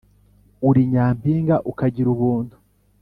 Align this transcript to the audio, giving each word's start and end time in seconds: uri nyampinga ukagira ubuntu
uri 0.67 0.81
nyampinga 0.91 1.55
ukagira 1.71 2.07
ubuntu 2.15 2.55